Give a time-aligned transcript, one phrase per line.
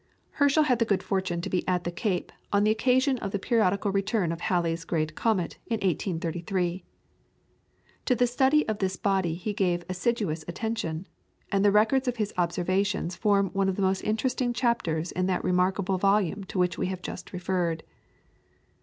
[0.31, 3.37] Herschel had the good fortune to be at the Cape on the occasion of the
[3.37, 6.83] periodical return of Halley's great comet in 1833.
[8.05, 11.05] To the study of this body he gave assiduous attention,
[11.51, 15.43] and the records of his observations form one of the most interesting chapters in that
[15.43, 17.83] remarkable volume to which we have just referred.